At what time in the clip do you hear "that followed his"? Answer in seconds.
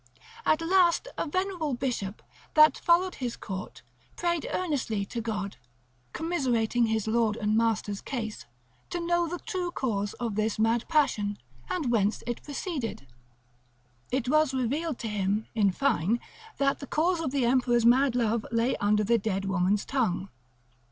2.55-3.37